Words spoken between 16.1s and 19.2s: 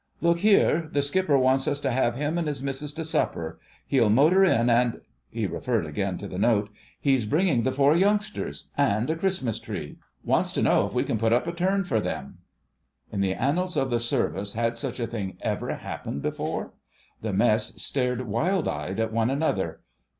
before? The Mess stared wild eyed at